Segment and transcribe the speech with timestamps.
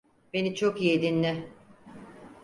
[0.33, 1.47] Beni çok iyi dinle.